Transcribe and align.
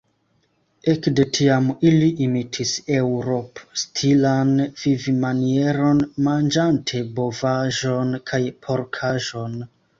Ekde 0.93 1.25
tiam 1.37 1.67
ili 1.89 2.07
imitis 2.27 2.71
eŭropstilan 3.01 4.55
vivmanieron, 4.85 6.03
manĝante 6.31 7.05
bovaĵon 7.23 8.19
kaj 8.33 8.45
porkaĵon. 8.67 9.59